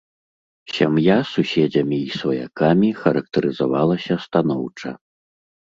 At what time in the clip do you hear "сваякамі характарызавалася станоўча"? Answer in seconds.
2.23-4.99